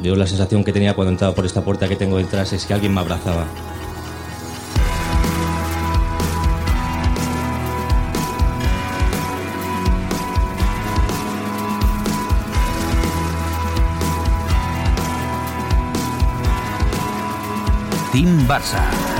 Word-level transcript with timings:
Yo 0.00 0.16
la 0.16 0.26
sensación 0.26 0.64
que 0.64 0.72
tenía 0.72 0.94
cuando 0.94 1.12
entraba 1.12 1.34
por 1.34 1.44
esta 1.44 1.60
puerta 1.60 1.86
que 1.86 1.96
tengo 1.96 2.16
detrás 2.16 2.52
es 2.52 2.64
que 2.64 2.72
alguien 2.72 2.94
me 2.94 3.00
abrazaba. 3.00 3.46
Team 18.12 18.46
Barça. 18.46 19.11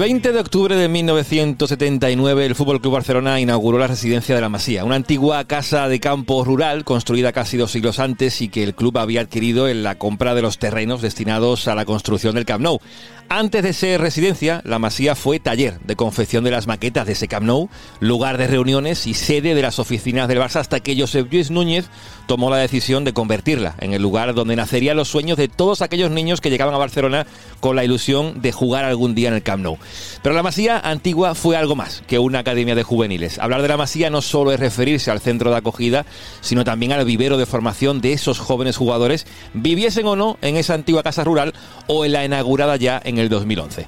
20 0.00 0.32
de 0.32 0.40
octubre 0.40 0.76
de 0.76 0.88
1979, 0.88 2.46
el 2.46 2.54
Fútbol 2.54 2.80
Club 2.80 2.94
Barcelona 2.94 3.38
inauguró 3.38 3.78
la 3.78 3.86
residencia 3.86 4.34
de 4.34 4.40
la 4.40 4.48
Masía, 4.48 4.82
una 4.86 4.94
antigua 4.94 5.44
casa 5.44 5.88
de 5.88 6.00
campo 6.00 6.42
rural 6.42 6.84
construida 6.84 7.32
casi 7.32 7.58
dos 7.58 7.72
siglos 7.72 7.98
antes 7.98 8.40
y 8.40 8.48
que 8.48 8.62
el 8.62 8.74
club 8.74 8.96
había 8.96 9.20
adquirido 9.20 9.68
en 9.68 9.82
la 9.82 9.96
compra 9.98 10.34
de 10.34 10.40
los 10.40 10.56
terrenos 10.56 11.02
destinados 11.02 11.68
a 11.68 11.74
la 11.74 11.84
construcción 11.84 12.34
del 12.34 12.46
Camp 12.46 12.62
Nou. 12.62 12.80
Antes 13.28 13.62
de 13.62 13.72
ser 13.74 14.00
residencia, 14.00 14.60
la 14.64 14.80
Masía 14.80 15.14
fue 15.14 15.38
taller 15.38 15.78
de 15.80 15.94
confección 15.94 16.42
de 16.42 16.50
las 16.50 16.66
maquetas 16.66 17.06
de 17.06 17.12
ese 17.12 17.28
Camp 17.28 17.46
Nou, 17.46 17.68
lugar 18.00 18.38
de 18.38 18.46
reuniones 18.46 19.06
y 19.06 19.12
sede 19.12 19.54
de 19.54 19.62
las 19.62 19.78
oficinas 19.78 20.28
del 20.28 20.38
Barça 20.38 20.56
hasta 20.56 20.80
que 20.80 20.98
Josep 20.98 21.30
Lluís 21.30 21.50
Núñez 21.50 21.90
tomó 22.26 22.48
la 22.48 22.56
decisión 22.56 23.04
de 23.04 23.12
convertirla 23.12 23.76
en 23.80 23.92
el 23.92 24.00
lugar 24.02 24.34
donde 24.34 24.56
nacerían 24.56 24.96
los 24.96 25.08
sueños 25.08 25.36
de 25.36 25.48
todos 25.48 25.82
aquellos 25.82 26.10
niños 26.10 26.40
que 26.40 26.50
llegaban 26.50 26.74
a 26.74 26.78
Barcelona 26.78 27.26
con 27.60 27.76
la 27.76 27.84
ilusión 27.84 28.40
de 28.40 28.50
jugar 28.50 28.84
algún 28.84 29.14
día 29.14 29.28
en 29.28 29.34
el 29.34 29.42
Camp 29.42 29.62
Nou. 29.62 29.78
Pero 30.22 30.34
la 30.34 30.42
Masía 30.42 30.78
antigua 30.78 31.34
fue 31.34 31.56
algo 31.56 31.76
más 31.76 32.02
que 32.06 32.18
una 32.18 32.40
academia 32.40 32.74
de 32.74 32.82
juveniles. 32.82 33.38
Hablar 33.38 33.62
de 33.62 33.68
la 33.68 33.76
Masía 33.76 34.10
no 34.10 34.22
solo 34.22 34.52
es 34.52 34.60
referirse 34.60 35.10
al 35.10 35.20
centro 35.20 35.50
de 35.50 35.56
acogida, 35.56 36.04
sino 36.40 36.64
también 36.64 36.92
al 36.92 37.04
vivero 37.04 37.36
de 37.36 37.46
formación 37.46 38.00
de 38.00 38.12
esos 38.12 38.38
jóvenes 38.38 38.76
jugadores, 38.76 39.26
viviesen 39.54 40.06
o 40.06 40.16
no 40.16 40.38
en 40.42 40.56
esa 40.56 40.74
antigua 40.74 41.02
casa 41.02 41.24
rural 41.24 41.54
o 41.86 42.04
en 42.04 42.12
la 42.12 42.24
inaugurada 42.24 42.76
ya 42.76 43.00
en 43.04 43.18
el 43.18 43.28
2011. 43.28 43.86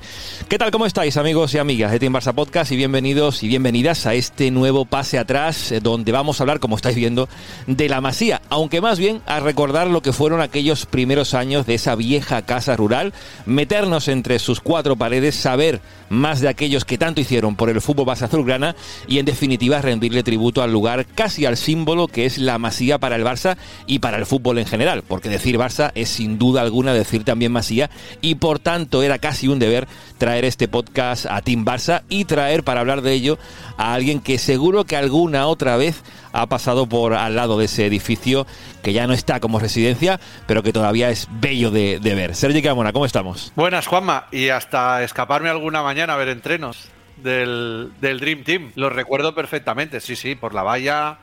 ¿Qué 0.48 0.58
tal? 0.58 0.70
¿Cómo 0.70 0.86
estáis 0.86 1.16
amigos 1.16 1.54
y 1.54 1.58
amigas 1.58 1.92
de 1.92 1.98
Team 1.98 2.14
Barça 2.14 2.34
Podcast 2.34 2.72
y 2.72 2.76
bienvenidos 2.76 3.42
y 3.42 3.48
bienvenidas 3.48 4.06
a 4.06 4.14
este 4.14 4.50
nuevo 4.50 4.84
pase 4.84 5.18
atrás 5.18 5.72
eh, 5.72 5.80
donde 5.80 6.12
vamos 6.12 6.40
a 6.40 6.44
hablar, 6.44 6.60
como 6.60 6.76
estáis 6.76 6.96
viendo, 6.96 7.28
de 7.66 7.88
la 7.88 8.00
Masía, 8.00 8.42
aunque 8.48 8.80
más 8.80 8.98
bien 8.98 9.22
a 9.26 9.40
recordar 9.40 9.88
lo 9.88 10.02
que 10.02 10.12
fueron 10.12 10.40
aquellos 10.40 10.86
primeros 10.86 11.34
años 11.34 11.66
de 11.66 11.74
esa 11.74 11.94
vieja 11.94 12.42
casa 12.42 12.76
rural, 12.76 13.12
meternos 13.46 14.08
entre 14.08 14.38
sus 14.38 14.60
cuatro 14.60 14.96
paredes, 14.96 15.34
saber 15.34 15.80
más 16.12 16.40
de 16.40 16.48
aquellos 16.48 16.84
que 16.84 16.98
tanto 16.98 17.20
hicieron 17.20 17.56
por 17.56 17.70
el 17.70 17.80
fútbol 17.80 18.06
base 18.06 18.26
azulgrana 18.26 18.76
y 19.08 19.18
en 19.18 19.24
definitiva 19.24 19.80
rendirle 19.80 20.22
tributo 20.22 20.62
al 20.62 20.70
lugar, 20.70 21.06
casi 21.06 21.46
al 21.46 21.56
símbolo 21.56 22.06
que 22.06 22.26
es 22.26 22.38
la 22.38 22.58
Masía 22.58 22.98
para 22.98 23.16
el 23.16 23.24
Barça 23.24 23.56
y 23.86 24.00
para 24.00 24.18
el 24.18 24.26
fútbol 24.26 24.58
en 24.58 24.66
general, 24.66 25.02
porque 25.02 25.30
decir 25.30 25.56
Barça 25.56 25.90
es 25.94 26.10
sin 26.10 26.38
duda 26.38 26.60
alguna 26.60 26.92
decir 26.92 27.24
también 27.24 27.52
Masía 27.52 27.90
y 28.20 28.34
por 28.34 28.58
tanto 28.58 29.02
era 29.02 29.18
casi 29.18 29.48
un 29.48 29.58
deber 29.58 29.88
traer 30.18 30.44
este 30.44 30.68
podcast 30.68 31.26
a 31.26 31.40
Team 31.40 31.64
Barça 31.64 32.02
y 32.10 32.26
traer 32.26 32.62
para 32.62 32.80
hablar 32.80 33.00
de 33.00 33.12
ello 33.14 33.38
a 33.78 33.94
alguien 33.94 34.20
que 34.20 34.38
seguro 34.38 34.84
que 34.84 34.96
alguna 34.96 35.46
otra 35.46 35.76
vez 35.76 36.02
ha 36.32 36.46
pasado 36.46 36.86
por 36.86 37.14
al 37.14 37.36
lado 37.36 37.58
de 37.58 37.66
ese 37.66 37.86
edificio 37.86 38.46
que 38.82 38.92
ya 38.92 39.06
no 39.06 39.12
está 39.12 39.40
como 39.40 39.58
residencia, 39.58 40.20
pero 40.46 40.62
que 40.62 40.72
todavía 40.72 41.10
es 41.10 41.28
bello 41.30 41.70
de, 41.70 41.98
ver. 42.02 42.34
Sergio 42.34 42.62
Camona, 42.62 42.92
¿cómo 42.92 43.06
estamos? 43.06 43.52
Buenas, 43.54 43.86
Juanma, 43.86 44.26
y 44.30 44.48
hasta 44.48 45.02
escaparme 45.02 45.48
alguna 45.48 45.82
mañana 45.82 46.14
a 46.14 46.16
ver 46.16 46.28
entrenos 46.28 46.88
del, 47.16 47.92
del 48.00 48.20
Dream 48.20 48.44
Team. 48.44 48.72
Lo 48.74 48.90
recuerdo 48.90 49.34
perfectamente, 49.34 50.00
sí, 50.00 50.16
sí, 50.16 50.34
por 50.34 50.54
la 50.54 50.62
valla 50.62 51.18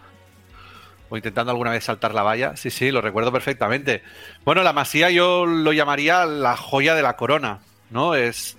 o 1.09 1.17
intentando 1.17 1.51
alguna 1.51 1.72
vez 1.72 1.84
saltar 1.84 2.13
la 2.13 2.23
valla. 2.23 2.55
Sí, 2.55 2.69
sí, 2.69 2.91
lo 2.91 3.01
recuerdo 3.01 3.31
perfectamente. 3.31 4.03
Bueno, 4.45 4.63
la 4.63 4.73
Masía 4.73 5.09
yo 5.09 5.45
lo 5.45 5.73
llamaría 5.73 6.25
la 6.25 6.55
joya 6.55 6.95
de 6.95 7.01
la 7.01 7.16
corona, 7.16 7.59
¿no? 7.89 8.16
Es 8.16 8.57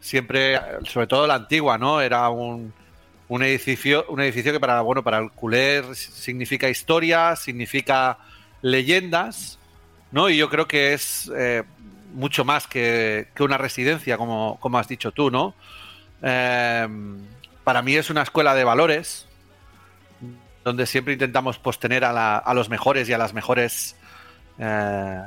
siempre, 0.00 0.60
sobre 0.84 1.06
todo 1.06 1.26
la 1.26 1.34
antigua, 1.34 1.78
¿no? 1.78 2.00
Era 2.00 2.28
un, 2.30 2.72
un 3.28 3.42
edificio, 3.42 4.06
un 4.08 4.20
edificio 4.20 4.52
que 4.52 4.60
para, 4.60 4.80
bueno, 4.80 5.02
para 5.02 5.18
el 5.18 5.30
culé 5.30 5.94
significa 5.94 6.68
historia, 6.68 7.36
significa 7.36 8.18
leyendas, 8.62 9.58
¿no? 10.10 10.30
Y 10.30 10.36
yo 10.36 10.48
creo 10.48 10.66
que 10.66 10.94
es 10.94 11.30
eh, 11.36 11.62
mucho 12.14 12.44
más 12.44 12.66
que, 12.66 13.28
una 13.38 13.58
residencia, 13.58 14.16
como, 14.16 14.58
como, 14.60 14.78
has 14.78 14.88
dicho 14.88 15.12
tú, 15.12 15.30
¿no? 15.30 15.54
Em, 16.22 17.18
para 17.64 17.82
mí 17.82 17.94
es 17.94 18.08
una 18.08 18.22
escuela 18.22 18.54
de 18.54 18.64
valores, 18.64 19.26
donde 20.64 20.86
siempre 20.86 21.12
intentamos 21.12 21.58
postener 21.58 22.04
a, 22.04 22.38
a 22.38 22.54
los 22.54 22.68
mejores 22.68 23.08
y 23.08 23.12
a 23.12 23.18
las 23.18 23.34
mejores 23.34 23.94
eh, 24.58 25.22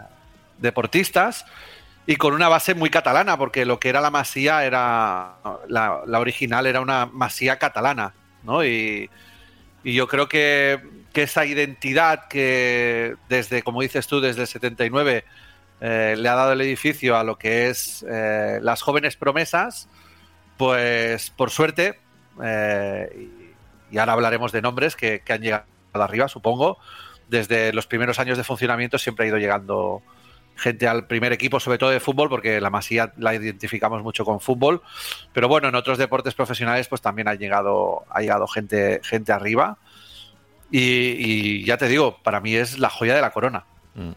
deportistas 0.57 1.45
y 2.05 2.15
con 2.15 2.33
una 2.33 2.49
base 2.49 2.73
muy 2.73 2.89
catalana, 2.89 3.37
porque 3.37 3.65
lo 3.65 3.79
que 3.79 3.89
era 3.89 4.01
la 4.01 4.11
masía 4.11 4.65
era, 4.65 5.35
la, 5.67 6.19
original 6.19 6.65
era 6.65 6.81
una 6.81 7.05
masía 7.05 7.59
catalana, 7.59 8.13
¿no? 8.43 8.65
Y, 8.65 9.09
yo 9.83 10.07
creo 10.07 10.27
que, 10.27 10.79
esa 11.13 11.45
identidad 11.45 12.27
que 12.29 13.15
desde, 13.27 13.63
como 13.63 13.81
dices 13.81 14.07
tú, 14.07 14.21
desde 14.21 14.41
el 14.41 14.47
79 14.47 15.25
eh, 15.81 16.15
le 16.17 16.29
ha 16.29 16.35
dado 16.35 16.53
el 16.53 16.61
edificio 16.61 17.17
a 17.17 17.23
lo 17.23 17.37
que 17.37 17.69
es 17.69 18.05
eh, 18.09 18.59
las 18.61 18.81
jóvenes 18.81 19.17
promesas, 19.17 19.89
pues 20.57 21.29
por 21.31 21.49
suerte, 21.49 21.99
eh, 22.43 23.27
y, 23.91 23.97
ahora 23.97 24.13
hablaremos 24.13 24.51
de 24.51 24.61
nombres 24.61 24.95
que, 24.95 25.19
que 25.19 25.33
han 25.33 25.41
llegado 25.41 25.65
arriba, 25.93 26.27
supongo, 26.27 26.77
desde 27.27 27.73
los 27.73 27.87
primeros 27.87 28.19
años 28.19 28.37
de 28.37 28.43
funcionamiento 28.43 28.97
siempre 28.97 29.25
ha 29.25 29.29
ido 29.29 29.37
llegando 29.37 30.01
gente 30.55 30.87
al 30.87 31.07
primer 31.07 31.33
equipo, 31.33 31.59
sobre 31.59 31.77
todo 31.77 31.89
de 31.89 31.99
fútbol, 31.99 32.29
porque 32.29 32.61
la 32.61 32.69
Masía 32.69 33.13
la 33.17 33.33
identificamos 33.33 34.03
mucho 34.03 34.25
con 34.25 34.39
fútbol. 34.39 34.81
Pero 35.33 35.47
bueno, 35.47 35.67
en 35.69 35.75
otros 35.75 35.97
deportes 35.97 36.33
profesionales, 36.33 36.87
pues 36.87 37.01
también 37.01 37.27
ha 37.27 37.35
llegado, 37.35 38.03
ha 38.09 38.21
llegado 38.21 38.47
gente, 38.47 39.01
gente 39.03 39.31
arriba. 39.31 39.77
Y, 40.69 41.65
ya 41.65 41.77
te 41.77 41.87
digo, 41.87 42.17
para 42.23 42.39
mí 42.39 42.55
es 42.55 42.79
la 42.79 42.89
joya 42.89 43.15
de 43.15 43.21
la 43.21 43.31
corona. 43.31 43.65
Mm. 43.95 44.11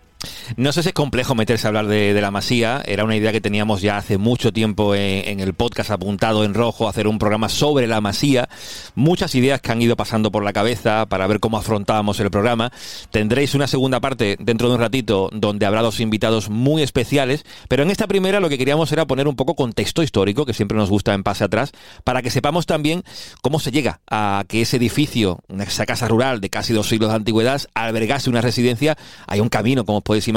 No 0.56 0.72
sé 0.72 0.82
si 0.82 0.90
es 0.90 0.94
complejo 0.94 1.34
meterse 1.34 1.66
a 1.66 1.68
hablar 1.68 1.86
de, 1.86 2.20
la 2.20 2.30
masía. 2.30 2.82
Era 2.86 3.04
una 3.04 3.16
idea 3.16 3.32
que 3.32 3.40
teníamos 3.40 3.82
ya 3.82 3.96
hace 3.96 4.18
mucho 4.18 4.52
tiempo 4.52 4.94
en, 4.94 5.40
el 5.40 5.54
podcast 5.54 5.90
apuntado 5.90 6.44
en 6.44 6.54
rojo, 6.54 6.88
hacer 6.88 7.06
un 7.08 7.18
programa 7.18 7.48
sobre 7.48 7.86
la 7.86 8.00
masía. 8.00 8.48
Muchas 8.94 9.34
ideas 9.34 9.60
que 9.60 9.72
han 9.72 9.82
ido 9.82 9.96
pasando 9.96 10.30
por 10.30 10.44
la 10.44 10.52
cabeza 10.52 11.06
para 11.06 11.26
ver 11.26 11.40
cómo 11.40 11.58
afrontábamos 11.58 12.20
el 12.20 12.30
programa. 12.30 12.70
Tendréis 13.10 13.54
una 13.54 13.66
segunda 13.66 14.00
parte 14.00 14.36
dentro 14.38 14.68
de 14.68 14.74
un 14.74 14.80
ratito 14.80 15.30
donde 15.32 15.66
habrá 15.66 15.82
dos 15.82 16.00
invitados 16.00 16.50
muy 16.50 16.82
especiales. 16.82 17.44
Pero 17.68 17.82
en 17.82 17.90
esta 17.90 18.06
primera 18.06 18.40
lo 18.40 18.48
que 18.48 18.58
queríamos 18.58 18.92
era 18.92 19.06
poner 19.06 19.26
un 19.26 19.36
poco 19.36 19.54
contexto 19.54 20.02
histórico, 20.02 20.46
que 20.46 20.54
siempre 20.54 20.76
nos 20.76 20.90
gusta 20.90 21.14
en 21.14 21.22
pase 21.22 21.44
atrás, 21.44 21.72
para 22.04 22.22
que 22.22 22.30
sepamos 22.30 22.66
también 22.66 23.02
cómo 23.42 23.60
se 23.60 23.70
llega 23.70 24.00
a 24.10 24.44
que 24.46 24.62
ese 24.62 24.76
edificio, 24.76 25.40
esa 25.58 25.86
casa 25.86 26.06
rural 26.06 26.40
de 26.40 26.50
casi 26.50 26.72
dos 26.72 26.88
siglos 26.88 27.10
de 27.10 27.16
antigüedad, 27.16 27.62
albergase 27.74 28.30
una 28.30 28.40
residencia. 28.40 28.96
Hay 29.26 29.40
un 29.40 29.48
camino, 29.48 29.84
como 29.84 30.00
podéis 30.00 30.28
imaginar, 30.28 30.33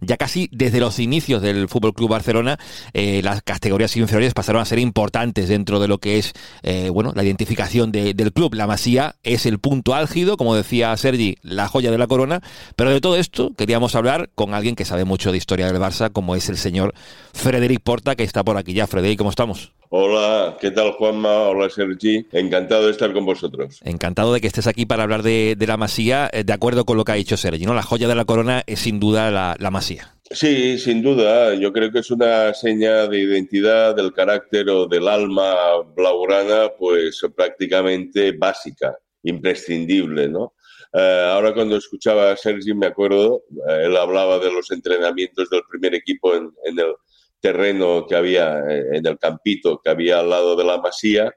ya 0.00 0.16
casi 0.16 0.48
desde 0.52 0.80
los 0.80 0.98
inicios 0.98 1.42
del 1.42 1.68
Fútbol 1.68 1.94
Club 1.94 2.10
Barcelona, 2.10 2.58
eh, 2.92 3.20
las 3.22 3.42
categorías 3.42 3.96
inferiores 3.96 4.34
pasaron 4.34 4.62
a 4.62 4.64
ser 4.64 4.78
importantes 4.78 5.48
dentro 5.48 5.80
de 5.80 5.88
lo 5.88 5.98
que 5.98 6.18
es 6.18 6.32
eh, 6.62 6.90
bueno, 6.90 7.12
la 7.14 7.24
identificación 7.24 7.92
del 7.92 8.32
club. 8.32 8.54
La 8.54 8.66
Masía 8.66 9.16
es 9.22 9.46
el 9.46 9.58
punto 9.58 9.94
álgido, 9.94 10.36
como 10.36 10.54
decía 10.54 10.96
Sergi, 10.96 11.36
la 11.42 11.68
joya 11.68 11.90
de 11.90 11.98
la 11.98 12.06
corona, 12.06 12.40
pero 12.76 12.90
de 12.90 13.00
todo 13.00 13.16
esto 13.16 13.52
queríamos 13.56 13.94
hablar 13.94 14.30
con 14.34 14.54
alguien 14.54 14.76
que 14.76 14.84
sabe 14.84 15.04
mucho 15.04 15.32
de 15.32 15.38
historia 15.38 15.66
del 15.66 15.80
Barça, 15.80 16.12
como 16.12 16.36
es 16.36 16.48
el 16.48 16.56
señor 16.56 16.94
Frederic 17.32 17.80
Porta, 17.80 18.16
que 18.16 18.24
está 18.24 18.44
por 18.44 18.56
aquí 18.56 18.72
ya. 18.72 18.86
Frederic, 18.86 19.18
¿cómo 19.18 19.30
estamos? 19.30 19.72
Hola, 19.94 20.56
¿qué 20.58 20.70
tal 20.70 20.92
Juanma? 20.92 21.50
Hola 21.50 21.68
Sergi, 21.68 22.26
encantado 22.32 22.86
de 22.86 22.92
estar 22.92 23.12
con 23.12 23.26
vosotros. 23.26 23.78
Encantado 23.84 24.32
de 24.32 24.40
que 24.40 24.46
estés 24.46 24.66
aquí 24.66 24.86
para 24.86 25.02
hablar 25.02 25.22
de, 25.22 25.54
la 25.66 25.76
Masía, 25.76 26.30
eh, 26.32 26.44
de 26.44 26.52
acuerdo 26.54 26.86
con 26.86 26.96
lo 26.96 27.04
que 27.04 27.12
ha 27.12 27.16
dicho 27.16 27.36
Sergi, 27.36 27.66
¿no? 27.66 27.74
La 27.74 27.82
joya 27.82 28.08
de 28.08 28.14
la 28.14 28.24
corona 28.24 28.62
es 28.66 28.80
sin 28.80 28.98
duda 28.98 29.30
la, 29.30 29.70
Masía. 29.70 30.16
Sí, 30.30 30.78
sin 30.78 31.02
duda. 31.02 31.54
Yo 31.56 31.74
creo 31.74 31.92
que 31.92 31.98
es 31.98 32.10
una 32.10 32.54
seña 32.54 33.06
de 33.06 33.18
identidad, 33.18 33.94
del 33.94 34.14
carácter 34.14 34.70
o 34.70 34.86
del 34.86 35.06
alma 35.06 35.82
blaugrana, 35.94 36.70
pues 36.78 37.20
prácticamente 37.36 38.32
básica, 38.32 38.96
imprescindible, 39.24 40.26
¿no? 40.26 40.54
Eh, 40.94 41.26
ahora 41.30 41.52
cuando 41.52 41.76
escuchaba 41.76 42.32
a 42.32 42.36
Sergi 42.38 42.72
me 42.72 42.86
acuerdo, 42.86 43.42
eh, 43.68 43.82
él 43.84 43.96
hablaba 43.98 44.38
de 44.38 44.50
los 44.52 44.70
entrenamientos 44.70 45.50
del 45.50 45.64
primer 45.70 45.94
equipo 45.94 46.34
en, 46.34 46.50
en, 46.64 46.78
el, 46.78 46.94
terreno 47.42 48.06
que 48.08 48.14
había 48.14 48.60
en 48.92 49.06
el 49.06 49.18
campito 49.18 49.80
que 49.82 49.90
había 49.90 50.20
al 50.20 50.30
lado 50.30 50.56
de 50.56 50.64
la 50.64 50.78
masía. 50.78 51.34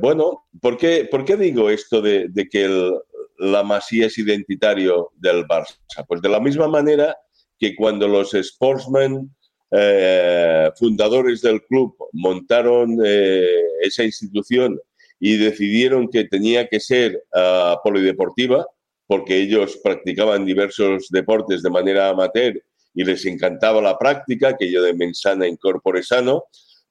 bueno, 0.00 0.44
¿por 0.60 0.76
qué, 0.76 1.08
¿por 1.10 1.24
qué, 1.24 1.36
digo 1.36 1.70
esto 1.70 2.00
de, 2.00 2.28
de 2.28 2.48
que 2.48 2.64
el, 2.66 2.94
la 3.38 3.62
Masía 3.62 4.06
es 4.06 4.18
identitario 4.18 5.10
del 5.16 5.44
Barça? 5.46 5.76
Pues 6.06 6.20
de 6.22 6.28
la 6.28 6.40
misma 6.40 6.68
manera 6.68 7.16
que 7.58 7.74
cuando 7.74 8.08
los 8.08 8.32
sportsmen 8.32 9.34
eh, 9.70 10.70
fundadores 10.76 11.42
del 11.42 11.62
club 11.62 11.96
montaron 12.12 12.96
eh, 13.04 13.62
esa 13.82 14.04
institución 14.04 14.78
y 15.18 15.36
decidieron 15.36 16.08
que 16.08 16.24
tenía 16.24 16.68
que 16.68 16.80
ser 16.80 17.24
uh, 17.34 17.76
polideportiva, 17.82 18.66
porque 19.06 19.36
ellos 19.38 19.80
practicaban 19.82 20.44
diversos 20.44 21.08
deportes 21.10 21.62
de 21.62 21.70
manera 21.70 22.10
amateur 22.10 22.60
y 22.94 23.04
les 23.04 23.26
encantaba 23.26 23.82
la 23.82 23.98
práctica, 23.98 24.48
aquello 24.48 24.82
de 24.82 24.94
mensana 24.94 25.48
incorpore 25.48 26.02
sano, 26.02 26.44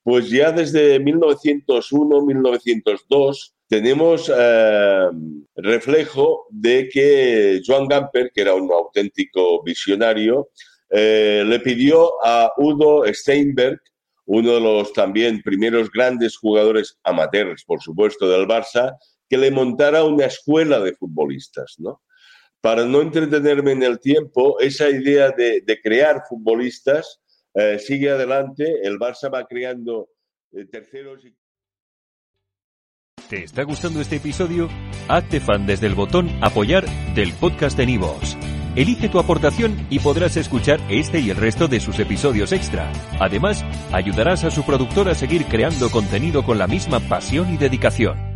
pues 0.04 0.30
ya 0.30 0.52
desde 0.52 1.00
1901, 1.00 2.26
1902 2.26 3.56
tenemos 3.68 4.32
eh, 4.36 5.10
reflejo 5.56 6.46
de 6.50 6.90
que 6.90 7.62
Joan 7.66 7.88
Gamper, 7.88 8.32
que 8.34 8.42
era 8.42 8.54
un 8.54 8.72
auténtico 8.72 9.64
visionario, 9.64 10.50
eh, 10.90 11.44
le 11.46 11.60
pidió 11.60 12.24
a 12.24 12.52
Udo 12.58 13.04
Steinberg, 13.12 13.80
uno 14.26 14.54
de 14.54 14.60
los 14.60 14.94
también 14.94 15.42
primeros 15.42 15.90
grandes 15.90 16.38
jugadores 16.38 17.00
amateurs, 17.04 17.64
por 17.66 17.82
supuesto, 17.82 18.30
del 18.30 18.48
Barça, 18.48 18.96
que 19.28 19.38
le 19.38 19.52
montara 19.52 20.04
una 20.04 20.26
escuela 20.26 20.80
de 20.80 20.94
futbolistas, 20.94 21.76
¿no? 21.80 22.04
Para 22.64 22.86
no 22.86 23.02
entretenerme 23.02 23.74
en 23.74 23.84
el 23.84 24.00
tiempo, 24.00 24.58
esa 24.62 24.90
idea 24.90 25.32
de, 25.32 25.82
crear 25.84 26.24
futbolistas 26.30 27.20
eh, 27.54 27.78
sigue 27.78 28.10
adelante. 28.10 28.88
El 28.88 28.98
Barça 28.98 29.30
va 29.32 29.46
creando 29.46 30.08
terceros 30.72 31.26
y 31.26 31.36
¿Te 33.30 33.44
está 33.44 33.64
gustando 33.64 34.00
este 34.00 34.16
episodio? 34.16 34.70
Hazte 35.10 35.42
fan 35.42 35.66
desde 35.66 35.88
el 35.88 35.94
botón 35.94 36.30
Apoyar 36.42 36.86
del 37.16 37.34
podcast 37.34 37.76
de 37.78 37.86
Nivos. 37.86 38.38
Elige 38.78 39.10
tu 39.10 39.20
aportación 39.20 39.86
y 39.90 40.00
podrás 40.00 40.38
escuchar 40.38 40.80
este 40.90 41.20
y 41.20 41.32
el 41.32 41.36
resto 41.36 41.68
de 41.68 41.82
sus 41.82 42.00
episodios 42.00 42.54
extra. 42.54 42.90
Además, 43.20 43.66
ayudarás 43.92 44.46
a 44.46 44.52
su 44.52 44.64
productor 44.64 45.10
a 45.10 45.16
seguir 45.16 45.48
creando 45.48 45.92
contenido 45.92 46.46
con 46.46 46.58
la 46.60 46.68
misma 46.68 47.02
pasión 47.02 47.54
y 47.54 47.58
dedicación. 47.58 48.33